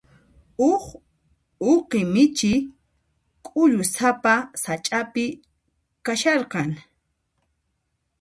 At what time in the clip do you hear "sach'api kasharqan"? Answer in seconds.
4.63-6.69